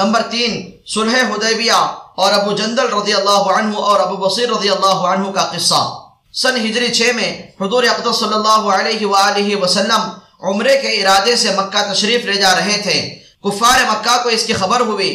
[0.00, 0.52] Number تین،
[0.86, 1.80] صلح حدیبیہ
[2.22, 5.82] اور ابو جندل رضی اللہ عنہ اور ابو بصیر رضی اللہ عنہ کا قصہ۔
[6.34, 10.02] سن ہجری چھ میں حضور اقدس صلی اللہ علیہ وآلہ وسلم
[10.48, 12.98] عمرے کے ارادے سے مکہ تشریف لے جا رہے تھے۔
[13.44, 15.12] کفار مکہ کو اس کی خبر ہوئی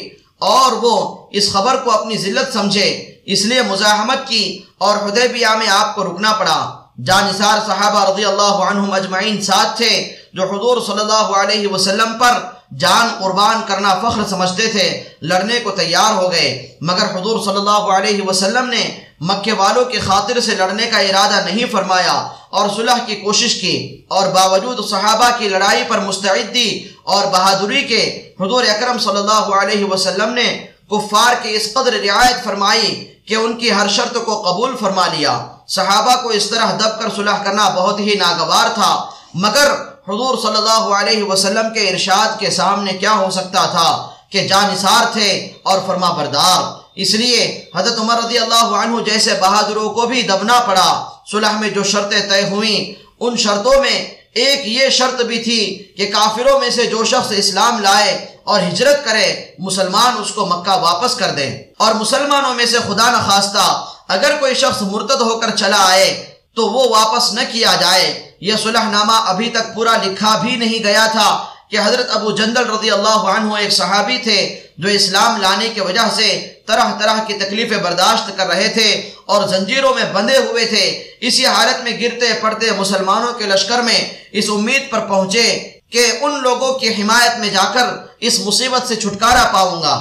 [0.52, 0.96] اور وہ
[1.32, 2.88] اس خبر کو اپنی ذلت سمجھے،
[3.34, 4.44] اس لیے مزاحمت کی
[4.78, 6.60] اور حدیبیہ میں آپ کو رکنا پڑا۔
[7.06, 9.94] جانسار صحابہ رضی اللہ عنہم اجمعین ساتھ تھے
[10.34, 12.34] جو حضور صلی اللہ علیہ وسلم پر
[12.80, 17.70] جان قربان کرنا فخر سمجھتے تھے، لڑنے کو تیار ہو گئے۔ مگر حضور صلی اللہ
[17.70, 22.98] علیہ وسلم نے مکے والوں کی خاطر سے لڑنے کا ارادہ نہیں فرمایا اور صلح
[23.06, 28.98] کی کوشش کی اور باوجود صحابہ کی لڑائی پر مستعدی اور بہادری کے حضور اکرم
[28.98, 33.88] صلی اللہ علیہ وسلم نے کفار کی اس قدر رعایت فرمائی کہ ان کی ہر
[33.88, 38.14] شرط کو قبول فرما لیا۔ صحابہ کو اس طرح دب کر صلح کرنا بہت ہی
[38.16, 43.66] ناگوار تھا۔ مگر حضور صلی اللہ علیہ وسلم کے ارشاد کے سامنے کیا ہو سکتا
[43.66, 43.90] تھا
[44.30, 45.30] کہ جانثار تھے
[45.64, 46.64] اور فرما بردار۔
[46.96, 47.44] اس لیے
[47.76, 50.90] حضرت عمر رضی اللہ عنہ جیسے بہادروں کو بھی دبنا پڑا۔
[51.32, 53.98] صلح میں جو شرطیں طے ہوئیں، ان شرطوں میں
[54.34, 55.62] ایک یہ شرط بھی تھی
[55.98, 60.78] کہ کافروں میں سے جو شخص اسلام لائے اور ہجرت کرے، مسلمان اس کو مکہ
[60.80, 63.66] واپس کر دیں اور مسلمانوں میں سے خدا نخواستہ،
[64.08, 66.12] اگر کوئی شخص مرتد ہو کر چلا آئے
[66.56, 70.84] تو وہ واپس نہ کیا جائے۔ یہ صلح نامہ ابھی تک پورا لکھا بھی نہیں
[70.84, 74.40] گیا تھا کہ حضرت ابو جندل رضی اللہ عنہ ایک صحابی تھے
[74.78, 76.28] جو اسلام لانے کے وجہ سے
[76.68, 78.90] طرح طرح کی تکلیفیں برداشت کر رہے تھے
[79.26, 84.00] اور زنجیروں میں بندے ہوئے تھے۔ اسی حالت میں گرتے پڑتے مسلمانوں کے لشکر میں
[84.32, 85.48] اس امید پر پہنچے
[85.90, 87.88] کہ ان لوگوں کی حمایت میں جا کر
[88.20, 89.96] اس مصیبت سے چھٹکارا پاؤں گا۔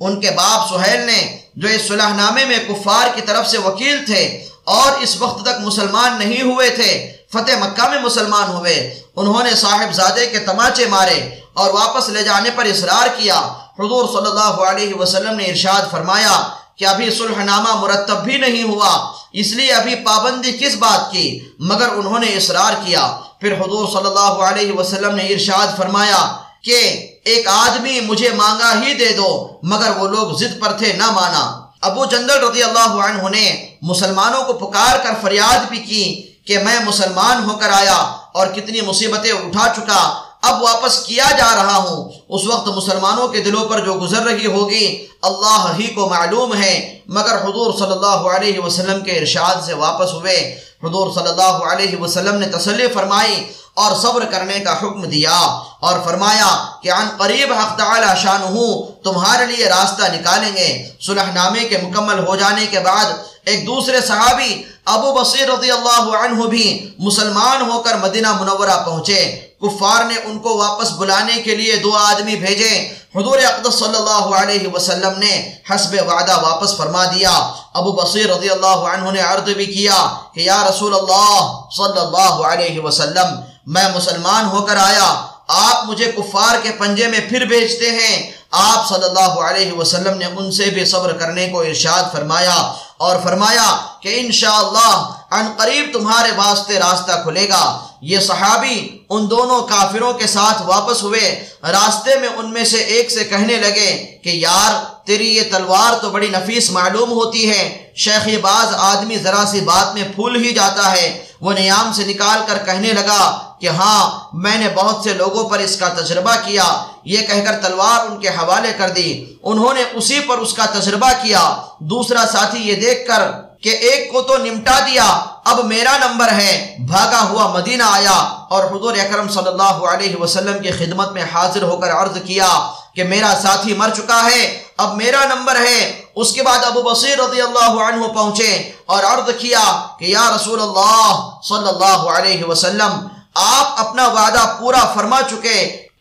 [0.00, 4.04] ان کے باپ سہیل نے جو اس صلح نامے میں کفار کی طرف سے وکیل
[4.06, 9.44] تھے اور اس وقت تک مسلمان نہیں ہوئے تھے۔ فتح مکہ میں مسلمان ہوئے۔ انہوں
[9.44, 13.38] نے صاحب زادے کے تماچے مارے اور واپس لے جانے پر اصرار کیا۔
[13.78, 16.42] حضور صلی اللہ علیہ وسلم نے ارشاد فرمایا
[16.76, 21.40] کہ ابھی صلح نامہ مرتب بھی نہیں ہوا، اس لیے ابھی پابندی کس بات کی؟
[21.58, 27.06] مگر انہوں نے اصرار کیا۔ پھر حضور صلی اللہ علیہ وسلم نے ارشاد فرمایا کہ
[27.24, 31.63] ایک آدمی مجھے مانگا ہی دے دو، مگر وہ لوگ ضد پر تھے نہ مانا۔
[31.84, 36.04] ابو جندل رضی اللہ عنہ نے مسلمانوں کو پکار کر فریاد بھی کی
[36.46, 37.98] کہ میں مسلمان ہو کر آیا
[38.32, 40.02] اور کتنی مصیبتیں اٹھا چکا،
[40.42, 44.46] اب واپس کیا جا رہا ہوں؟ اس وقت مسلمانوں کے دلوں پر جو گزر رہی
[44.46, 49.72] ہوگی، اللہ ہی کو معلوم ہے۔ مگر حضور صلی اللہ علیہ وسلم کے ارشاد سے
[49.74, 55.04] واپس ہوئے۔ حضور صلی اللہ علیہ وسلم نے تسلی فرمائی اور صبر کرنے کا حکم
[55.04, 55.36] دیا
[55.80, 58.66] اور فرمایا کہ عن قریب حق تعالی شانہو،
[59.04, 63.12] تمہارے لیے راستہ نکالیں گے۔ صلح نامے کے مکمل ہو جانے کے بعد
[63.44, 69.40] ایک دوسرے صحابی ابو بصیر رضی اللہ عنہ بھی مسلمان ہو کر مدینہ منورہ پہنچے۔
[69.60, 74.26] کفار نے ان کو واپس بلانے کے لیے دو آدمی بھیجے۔ حضور اقدس صلی اللہ
[74.40, 79.48] علیہ وسلم نے حسب وعدہ واپس فرما دیا۔ ابو بصیر رضی اللہ عنہ نے عرض
[79.50, 79.96] بھی کیا
[80.34, 83.34] کہ یا رسول اللہ صلی اللہ علیہ وسلم،
[83.66, 85.08] میں مسلمان ہو کر آیا،
[85.48, 90.24] آپ مجھے کفار کے پنجے میں پھر بھیجتے ہیں۔ آپ صلی اللہ علیہ وسلم نے
[90.24, 92.56] ان سے بھی صبر کرنے کو ارشاد فرمایا
[92.96, 93.68] اور فرمایا
[94.00, 94.92] کہ انشاءاللہ،
[95.30, 97.64] ان قریب تمہارے واسطے راستہ کھلے گا۔
[98.04, 103.10] یہ صحابی ان دونوں کافروں کے ساتھ واپس ہوئے۔ راستے میں ان میں سے ایک
[103.10, 108.28] سے کہنے لگے کہ یار، تیری یہ تلوار تو بڑی نفیس معلوم ہوتی ہے۔ شیخ
[108.42, 112.58] باز آدمی ذرا سی بات میں پھول ہی جاتا ہے۔ وہ نیام سے نکال کر
[112.66, 117.18] کہنے لگا کہ ہاں میں نے بہت سے لوگوں پر اس کا تجربہ کیا۔ یہ
[117.18, 121.10] کہہ کر تلوار ان کے حوالے کر دی۔ انہوں نے اسی پر اس کا تجربہ
[121.22, 125.04] کیا۔ دوسرا ساتھی یہ دیکھ کر کہ ایک کو تو نمٹا دیا،
[125.44, 128.16] اب میرا نمبر ہے۔ بھاگا ہوا مدینہ آیا
[128.50, 132.48] اور حضور اکرم صلی اللہ علیہ وسلم کی خدمت میں حاضر ہو کر عرض کیا
[132.94, 134.42] کہ میرا ساتھی مر چکا ہے،
[134.76, 135.80] اب میرا نمبر ہے۔
[136.14, 138.50] اس کے بعد ابو بصیر رضی اللہ عنہ پہنچے
[138.86, 139.64] اور عرض کیا
[139.98, 142.92] کہ یا رسول اللہ صلی اللہ علیہ وسلم،
[143.34, 145.58] آپ اپنا وعدہ پورا فرما چکے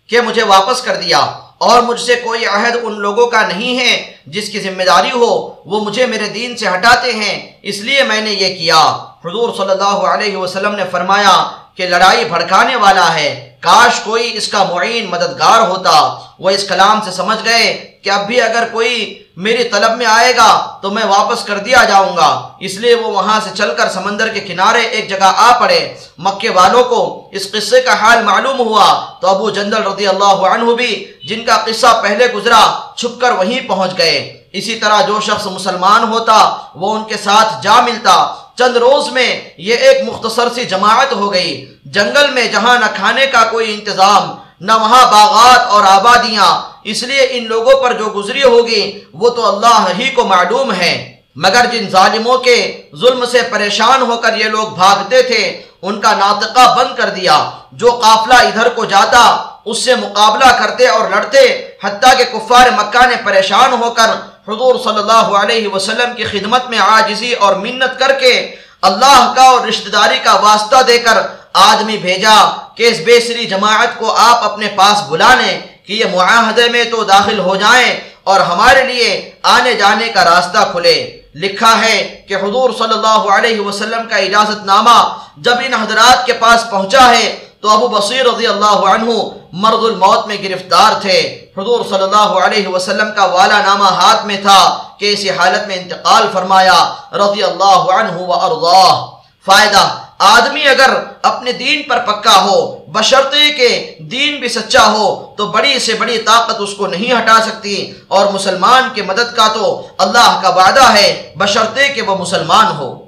[0.10, 1.26] کہ مجھے واپس کر دیا۔
[1.64, 5.54] اور مجھ سے کوئی عہد ان لوگوں کا نہیں ہے جس کی ذمہ داری ہو،
[5.66, 8.82] وہ مجھے میرے دین سے ہٹاتے ہیں۔ اس لیے میں نے یہ کیا۔
[9.26, 14.48] حضور صلی اللہ علیہ وسلم نے فرمایا کہ لڑائی بھڑکانے والا ہے۔ کاش کوئی اس
[14.48, 19.24] کا معین مددگار ہوتا۔ وہ اس کلام سے سمجھ گئے کہ اب بھی اگر کوئی
[19.38, 23.08] میری طلب میں آئے گا تو میں واپس کر دیا جاؤں گا۔ اس لیے وہ
[23.08, 27.52] وہاں سے چل کر سمندر کے کنارے ایک جگہ آ پڑے۔ مکے والوں کو اس
[27.52, 32.00] قصے کا حال معلوم ہوا۔ تو ابو جندل رضی اللہ عنہ بھی جن کا قصہ
[32.04, 37.04] پہلے گزرا، چھپ کر وہیں پہنچ گئے۔ اسی طرح جو شخص مسلمان ہوتا، وہ ان
[37.04, 42.32] کے ساتھ جا ملتا۔ چند روز میں یہ ایک مختصر سی جماعت ہو گئی۔ جنگل
[42.32, 47.48] میں جہاں نہ کھانے کا کوئی انتظام، نہ وہاں باغات اور آبادیاں، اس لیے ان
[47.48, 52.38] لوگوں پر جو گزری ہوگی، وہ تو اللہ ہی کو معلوم ہے۔ مگر جن ظالموں
[52.38, 57.10] کے ظلم سے پریشان ہو کر یہ لوگ بھاگتے تھے، ان کا ناطقہ بند کر
[57.10, 62.68] دیا۔ جو قافلہ ادھر کو جاتا، اس سے مقابلہ کرتے اور لڑتے، حتیٰ کہ کفار
[62.70, 64.12] مکہ نے پریشان ہو کر
[64.48, 68.34] حضور صلی اللہ علیہ وسلم کی خدمت میں عاجزی اور منت کر کے
[68.82, 71.18] اللہ کا اور رشتہ داری کا واسطہ دے کر
[71.54, 72.38] آدمی بھیجا
[72.76, 77.04] کہ اس بیسری جماعت کو آپ اپنے پاس بلا لیں کہ یہ معاہدے میں تو
[77.04, 79.10] داخل ہو جائیں اور ہمارے لیے
[79.44, 80.96] آنے جانے کا راستہ کھلے۔
[81.36, 84.98] لکھا ہے کہ حضور صلی اللہ علیہ وسلم کا اجازت نامہ
[85.38, 87.26] جب ان حضرات کے پاس پہنچا ہے
[87.64, 89.12] تو ابو بصیر رضی اللہ عنہ
[89.52, 91.20] مرض الموت میں گرفتار تھے۔
[91.58, 95.76] حضور صلی اللہ علیہ وسلم کا والا نامہ ہاتھ میں تھا کہ اسی حالت میں
[95.76, 99.06] انتقال فرمایا، رضی اللہ عنہ و
[99.46, 100.90] فائدہ، آدمی اگر
[101.22, 106.18] اپنے دین پر پکا ہو، بشرطے کہ دین بھی سچا ہو، تو بڑی سے بڑی
[106.18, 110.94] طاقت اس کو نہیں ہٹا سکتی۔ اور مسلمان کے مدد کا تو اللہ کا وعدہ
[110.94, 113.03] ہے، بشرطے کہ وہ مسلمان ہو۔